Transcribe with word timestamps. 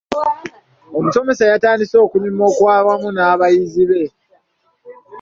Omusomesa 0.97 1.43
yatandise 1.51 1.95
okunyumya 2.05 2.43
okwawamu 2.51 3.07
n'abayizi 3.11 3.83
be. 3.89 4.01